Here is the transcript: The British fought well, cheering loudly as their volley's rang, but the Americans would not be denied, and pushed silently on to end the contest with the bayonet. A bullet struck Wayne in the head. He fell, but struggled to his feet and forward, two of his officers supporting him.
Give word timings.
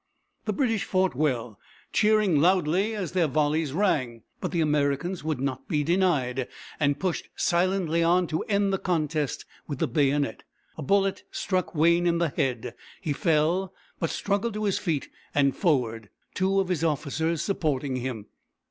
The 0.45 0.53
British 0.53 0.83
fought 0.83 1.13
well, 1.13 1.59
cheering 1.93 2.41
loudly 2.41 2.95
as 2.95 3.11
their 3.11 3.27
volley's 3.27 3.71
rang, 3.71 4.23
but 4.39 4.49
the 4.49 4.59
Americans 4.59 5.23
would 5.23 5.39
not 5.39 5.67
be 5.67 5.83
denied, 5.83 6.47
and 6.79 6.99
pushed 6.99 7.29
silently 7.35 8.01
on 8.01 8.25
to 8.25 8.41
end 8.45 8.73
the 8.73 8.79
contest 8.79 9.45
with 9.67 9.77
the 9.77 9.87
bayonet. 9.87 10.41
A 10.75 10.81
bullet 10.81 11.23
struck 11.29 11.75
Wayne 11.75 12.07
in 12.07 12.17
the 12.17 12.29
head. 12.29 12.73
He 12.99 13.13
fell, 13.13 13.75
but 13.99 14.09
struggled 14.09 14.55
to 14.55 14.63
his 14.63 14.79
feet 14.79 15.07
and 15.35 15.55
forward, 15.55 16.09
two 16.33 16.59
of 16.59 16.69
his 16.69 16.83
officers 16.83 17.43
supporting 17.43 17.97
him. 17.97 18.25